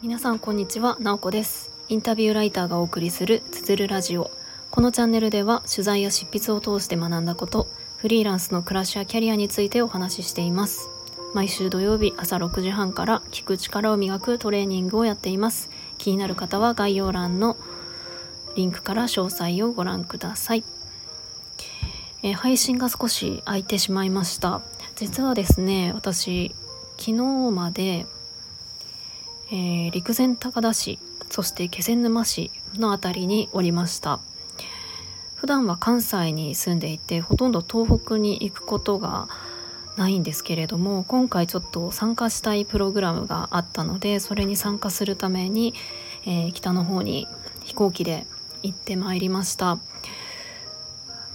[0.00, 1.70] 皆さんこんにちは、なおこです。
[1.90, 4.30] インタビューライターがお送りするつづるラジオ。
[4.70, 7.66] このチャンネルでは取材や執筆を通して学んだこと
[7.98, 10.88] フリーランスの暮らしやキャリアについてお話ししています。
[11.34, 15.68] 毎週土曜日朝6時半から聞く力を磨くトレーニングをやっています。
[15.98, 17.58] 気になる方は概要欄の
[18.56, 20.64] リンクから詳細をご覧ください、
[22.22, 24.62] えー、配信が少し空いてしまいました。
[24.98, 26.52] 実はですね私
[26.96, 27.12] 昨日
[27.52, 28.04] まで、
[29.52, 30.98] えー、陸前高田市
[31.30, 34.18] そして気仙沼市の辺りにおりました。
[35.36, 39.28] 普段は関西に住んでいてほとんど東北に行くことが
[39.96, 45.74] ないんですけれども今回ちょっと参加したいプログラムがあったのでそれに参加するために、
[46.26, 47.28] えー、北の方に
[47.62, 48.26] 飛行機で
[48.64, 49.78] 行ってまいりました。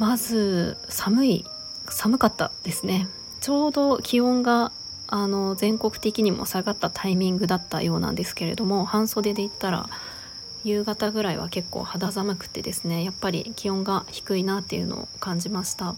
[0.00, 1.44] まず寒い
[1.88, 3.06] 寒かったですね。
[3.42, 4.70] ちょうど気温が
[5.08, 9.90] あの全国的にも下がったタイミングだったようなんですけれども半袖で言ったら
[10.64, 15.96] 夕方ぐらいは結構肌寒くてですねやっぱり気温が低いなっていうのを感じました。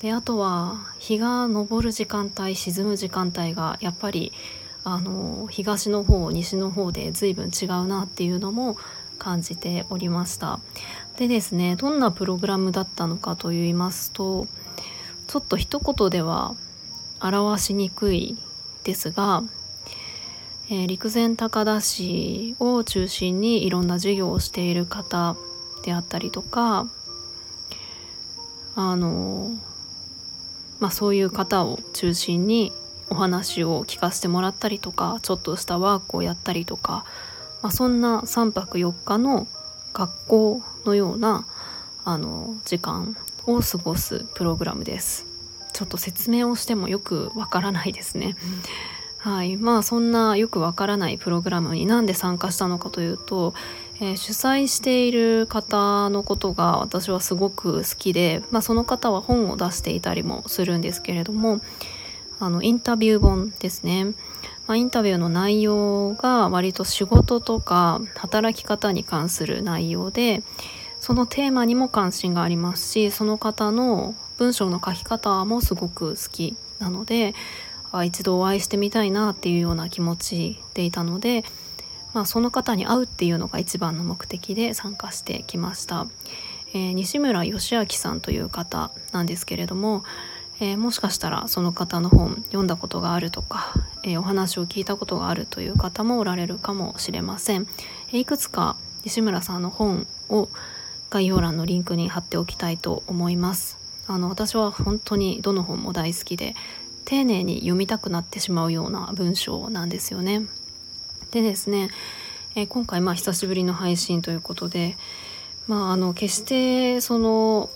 [0.00, 4.32] であとは日が昇る時間帯沈む時間帯がやっぱり
[4.82, 8.76] あの東の方西の方で随分違うなっていうのも
[9.18, 10.58] 感じておりました。
[11.16, 14.48] でですねどんなプログラムだったのかと言いますと
[15.26, 16.54] ちょっと一言では
[17.20, 18.36] 表しにくい
[18.84, 19.42] ですが、
[20.70, 25.36] えー、陸前高田市を中心にいろんな授業をしている方
[25.84, 26.86] であったりとか
[28.74, 29.50] あの
[30.80, 32.72] まあ、そういう方を中心に
[33.08, 37.06] お話を聞かせてもらったりとかちょっとしたワークをやったりとか、
[37.62, 39.46] まあ、そんな3泊4日の
[39.94, 41.46] 学校のような
[42.04, 43.16] あの時間
[43.46, 45.26] を過ごすプログラムです。
[45.72, 48.34] ちょっと説明をしてもよくわからないですね、
[49.18, 49.56] はい。
[49.56, 53.54] まあそんなよくわからないプログラムになんで参加したのかというと
[53.98, 61.60] えー、主催している方のことが私はすごく好きで、まあ、その方は本を出していたりもするんですけれども
[62.38, 70.42] あのインタビュー本ですね、まあ、インタビューの内容が割と仕事とか働き方に関する内容で
[71.06, 77.32] そのテーマにも関心がありますしその方の文章の書き方もすごく好きなので
[77.92, 81.44] あ一度お会いしてみたいなっていうような気持ちでいたので
[82.12, 86.08] まあ、その方に会うっていうのが一番の目的で参加してきました、
[86.72, 90.02] えー、西村義明さんという方なんですけれども、
[90.58, 97.68] えー、もしかしたらその方の本読んだことがあるとか、えー、お話を聞いたことがあるという方もおられるかもしれません、
[98.12, 100.48] えいくつか西村さんの本を
[101.10, 103.78] 概要欄のリンクに貼っておきたいと思います。
[104.06, 106.54] あの私は本当にどの本も大好きで
[107.04, 110.46] 丁寧に読みたくなってしまうような文章なんですよね。
[111.30, 111.90] でですね、
[112.54, 114.96] えー、今回まあ久しぶりの配信ということで
[115.66, 117.70] まああの決してその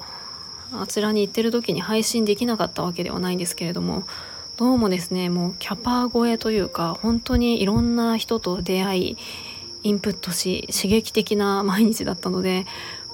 [0.72, 4.04] あちらに行ってる時に配信できなかったわけではないんですけれども
[4.56, 9.16] どうもですねもうキャパー超えというか本当にいろんな人と出会い
[9.82, 12.66] インプットし刺激的な毎日だったので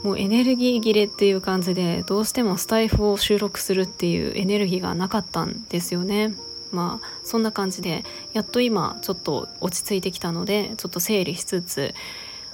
[0.06, 6.33] もうエネルギー切れっていう感じでどうしてもスタイフを収録するっていうエネルギーがなかったんですよね。
[6.71, 11.93] まあそんな感じでやっと今ちょっと落ち着いてきたのでちょっと整理しつつ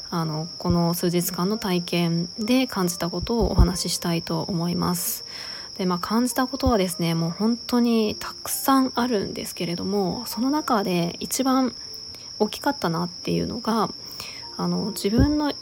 [0.08, 5.26] あのこの数日間の体験で感じたことをお話ししたいと思います。
[5.76, 11.74] でまあ、感じたことはですねもう本当にたくさんあるんですけれどもその中で一番
[12.38, 13.90] 大きかったなっていうのが
[14.56, 15.52] あの自分の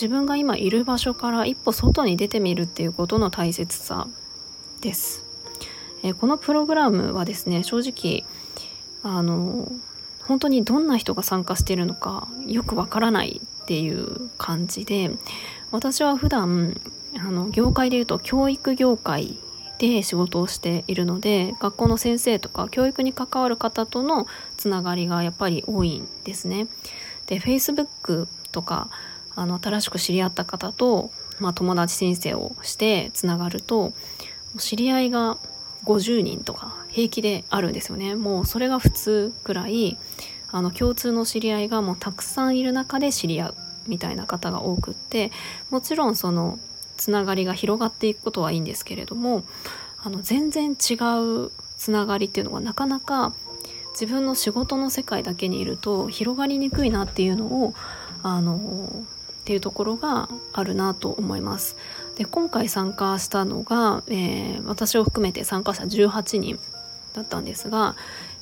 [0.00, 4.06] 自分が今いる場所から一歩外に出てみるっていうことの大切さ
[4.80, 5.24] です。
[6.04, 8.24] え、このプログラムはですね正直
[9.02, 9.66] あの
[10.20, 15.10] 本当にどんな人が参加しているのかよくわからないっていう感じで
[15.72, 16.80] 私は普段
[17.18, 19.36] あの業界でいうと教育業界
[19.78, 26.68] で仕事をしているので学校の先生とか教育に関わる方とのつながりがやっぱり多いんですね。
[27.26, 28.90] で Facebook とか
[29.38, 33.92] あの新しく知り合った方と、まあ、友達申請をしてつながると
[34.58, 35.38] 知り合いが
[35.84, 38.16] 50人とか平気であるんですよね。
[38.16, 39.96] もうそれが普通くらい
[40.50, 43.54] あの共通の知り合いがもうたくさんいる中で知り合う
[43.86, 45.30] みたいな方が多くって
[45.70, 46.58] もちろんその
[46.96, 49.44] つながりが広がっていくことはいいんですけれども
[50.02, 50.94] あの全然違
[51.44, 53.32] うつながりっていうのがなかなか
[53.92, 57.74] 自分の仕事の世界だけにいると広がりにくいなっていうのを
[58.22, 58.90] あの
[59.48, 61.78] っていうところがあるなと思います。
[62.16, 66.58] で今回参加したのが、えー、私を含めて参加者18人
[67.14, 67.96] だったんですが、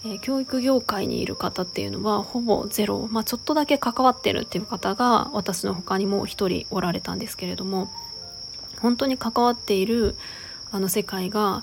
[0.05, 7.89] えー、教育業界にいる方っていうのはほぼゼロ、まあ、ちょっとだけ関わってるっていう方が私の他にも一人おられたんですけれども
[8.81, 10.17] 本当に関わっている
[10.73, 11.63] あの世界が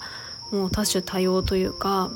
[0.51, 2.12] もう多種多様というか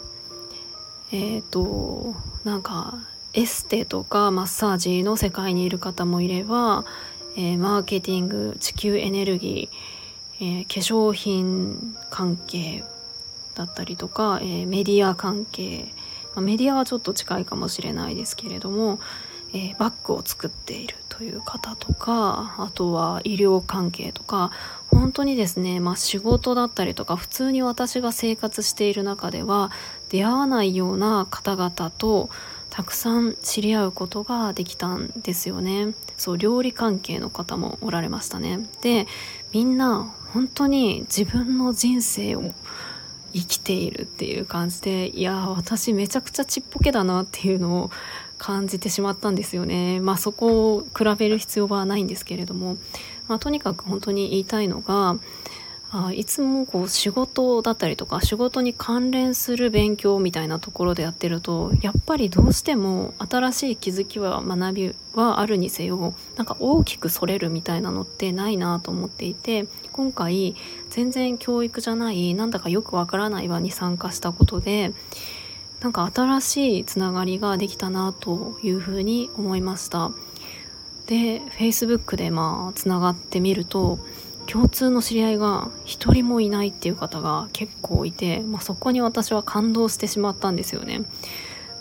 [1.11, 2.15] えっ、ー、と
[2.45, 2.99] なんか
[3.37, 6.85] エステとかマッサージの世界にいる方もいれば、
[7.37, 12.83] えー、マーケティング地球エネルギー、えー、化粧品関係
[13.53, 15.85] だったりとか、えー、メディア関係、
[16.33, 18.99] まあ、メディアはちょっと近いかもしれないですけれども、
[19.53, 24.51] えバッグを作っているという方とかあとは医療関係とか
[24.89, 29.71] 本当にですね、まあ、仕事だったりとか普通に私が生活している中では
[30.09, 32.29] 出会わないような方々と
[32.77, 35.95] たくさん知り合うことができたんですよね。
[36.15, 38.69] そう料理関係の方もおられましたね。
[38.83, 39.07] で
[39.51, 42.53] みんな本当に自分の人生を
[43.33, 47.91] 生きているっていう感じでいや私めちゃくちゃちっぽけだなっていうのを
[48.37, 49.99] 感じてしまったんですよね。
[49.99, 52.77] まあそこを比べる必要はないんですけれども、
[53.27, 55.17] まあ、とにかく本当に言いたいのが
[55.89, 66.13] あいつもこう仕事だったりとか仕事に関連する勉強みたいなところでやってるとやっぱりどうしても新しい気づきは学びはあるにせよ。
[66.35, 70.55] なんか大きくそれるみたいなのってないなと思っていて今回
[70.89, 74.93] 全然教育じゃないなんだかよくわからない場に参加したことで
[75.79, 80.11] なんか新しいつながりができたなというふうに思いました。
[81.05, 83.99] で Facebook でまあつながってみると
[84.47, 91.03] 共通の知り合いが一人もいないっていう方が結構いて、まあ、そこに私は感動してしまったんですよね。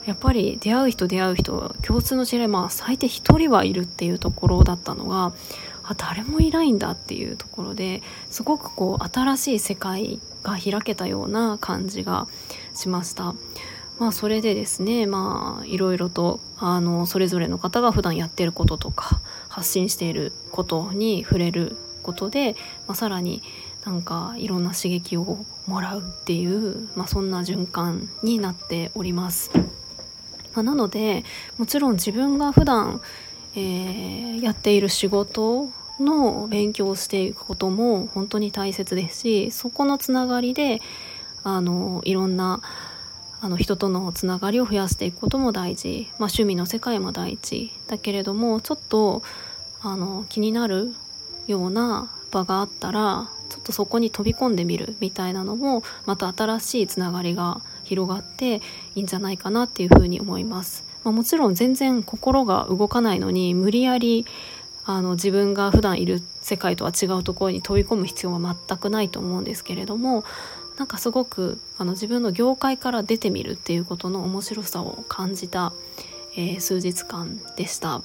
[0.05, 5.33] やっぱり出会う人出会う人共通の知り合いまあ最低1人はいるっていうところだったのが
[5.83, 12.29] あ誰もいないんだっていうところですごくこう新しい世界が開けたような感じが
[12.75, 13.35] しました。
[13.99, 21.77] まあそれでですねまあいろいろとあのそれぞれの方が普段やってることとか発信していることに触れる
[22.07, 22.55] ことで、
[22.87, 23.43] まあ、さらに
[23.85, 29.51] なんかいろんな刺激をもらうっていう、まあ、そんな循環になっております。
[30.55, 31.25] まあ、なので
[31.59, 33.01] もちろん自分が普段、
[33.55, 35.69] えー、やっている仕事
[36.01, 40.81] の勉強をしていくことも本当に大切ですしそこのつながりで
[41.43, 42.63] あのいろんな
[43.41, 49.23] あの人とのつながりを増やしていくことも大事、まあ、趣味の世界も大事だけれどもちょっと
[49.83, 50.95] あの気になる
[51.47, 58.57] ような場があったらちょっとそこに飛び込んでみるみたいなのもまた新しいつながりが広がって
[58.95, 60.85] いいんじゃないかなっていうふうに思います。
[61.05, 64.27] まあ、もちろん全然心が動かないのに無理やり
[64.85, 70.25] あの自分が普段いる世界とは違うところに飛び込む必要は全くないと思うんですけれども
[70.79, 75.73] なんかすごくあの自分の業界から出てみるっていうことの面白さを感じた、
[76.37, 78.03] えー、数日間でした。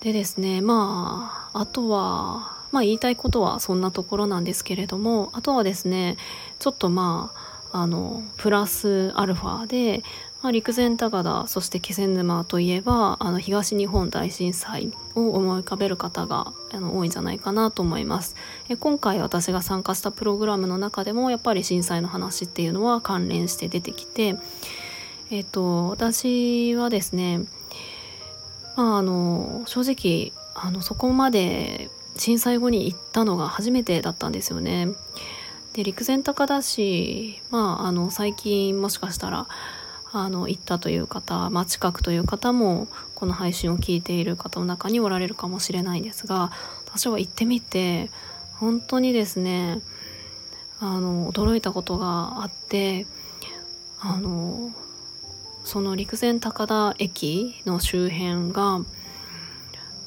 [0.00, 6.16] でですねまああとはまあ言いたいことはそんなところなんですけれどもあとはですね
[6.58, 10.02] ちょっとまああのプラスアルファで、
[10.42, 18.34] まあ、陸前高田そして気仙沼といえばあの東日本大震災を思い浮かべる方があの多いんじゃないかなと思います。
[18.70, 24.36] え今回私が参加したプログラムの中でもやっぱり震災の話っていうのは関連して出てきて
[25.30, 27.42] えっ、と私はですね
[28.76, 34.88] まあ、あの正直あのそこまで震災後に行ったのが初めてだったんですよね。
[35.74, 39.46] で陸前高田市、まあ、あの最近もしかしたら
[40.12, 46.50] あの行ったという方、まあ、近くという方もこの配信を聞いている方の中におられるかもしれないんですが
[46.86, 48.10] 私は行ってみて
[48.54, 49.82] 本当にですね
[50.80, 53.06] あの驚いたことがあって
[54.00, 54.72] あの
[55.66, 58.84] その陸前高田駅の周辺が、ま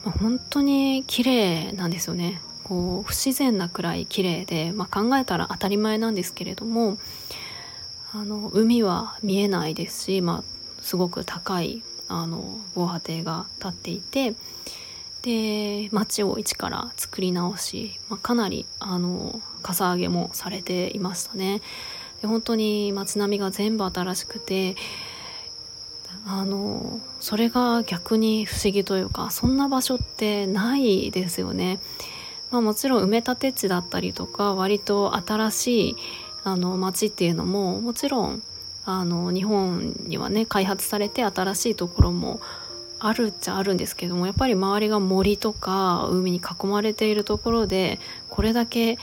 [0.05, 6.97] あ、本当に綺麗なんですよねこう不自然なくらい綺麗で、まあ、考えたら当たり前なんですけれども
[8.13, 14.35] あの海は見えないですし、まあ、すごく高いあの防波堤が立っていて
[15.23, 21.59] で町を一から作り直し、まあ、かなりあのかさ上げもされていましたね。
[22.21, 24.77] で本当に街並みが全部新しくて
[26.25, 31.79] あのそれが逆に不思議というかそんな場所ってないですよね。
[32.51, 35.95] まあ、もちろん埋め立て地だったりとか割と新しい
[36.43, 38.41] あの町っていうのももちろん
[38.85, 42.39] あの日本にはね開発されて新しいところも
[42.99, 47.99] あるっちゃあるんですけどもやっぱり周りが森とか海に囲まれているところで
[48.29, 48.97] これだけ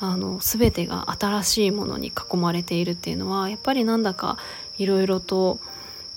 [0.00, 4.38] あの全てが新しいものに囲まれているっていうのはやっぱりなんだか
[4.78, 5.58] いろいろと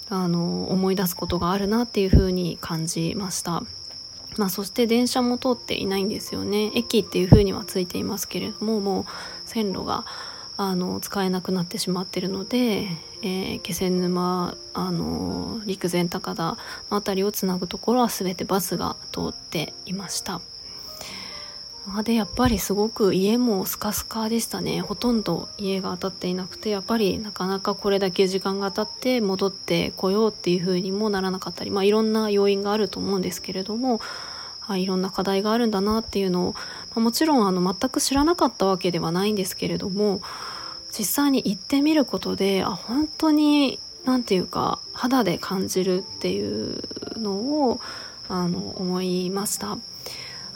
[0.09, 3.63] あの思い出すことがあるなっていうふうに感じました。
[4.37, 9.05] まあ、そして電車も通っていないんですよね駅っていうふうにはついていますけれどももう
[9.45, 10.05] 線路が
[10.57, 12.87] あの使えなくなってしまっているので、
[13.21, 16.57] えー、気仙沼あの陸前高田の
[16.89, 20.41] 辺りをつなぐところは全てバスが通っていました。
[22.03, 34.01] でやっぱりすごく家もスカスカでしたねほとんど家が当たっていなくてやっぱりなかなかこれだけ時間が経って戻ってこようっていう風にもならなかったりまあいろんな要因があると思うんですけれども
[34.67, 36.59] あいろんな課題があるんだなっていうのを、ま
[36.95, 40.21] あ、もちろんあの全く知らなかったわけではないんですけれども
[40.97, 46.83] 実際に行ってみることであ本当に何て言うか肌で感じるっていう
[47.17, 47.31] の
[47.69, 47.79] を
[48.29, 49.77] あの思いました。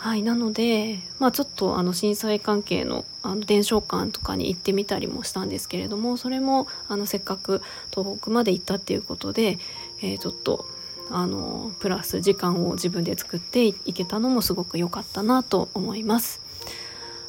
[0.01, 9.59] はい、なので、まあ、ちょっとあの震災関係のあの伝承館とかに行ってみたりもしたんですけれどもそれもあのせっかく東北まで行ったっていうことで、
[10.01, 10.65] えー、ちょっと
[11.11, 16.41] あのプラス時間を自分で作っていけたのもすごく良かったなと思います。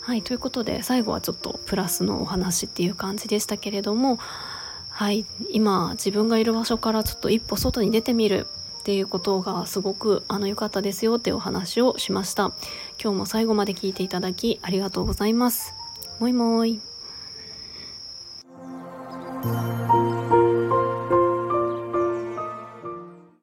[0.00, 4.19] はいということで最後はちょっとプラスのお話っていう感じでしたけれども
[4.88, 8.47] はい今自分がいる場所からちょっと一歩外に出てみる
[8.82, 12.52] っていうことがすごくあの良かったですよってお話をしました。
[13.00, 15.72] 今日も最後まで聞いていただきありがとうございます。
[16.18, 16.91] もいもい。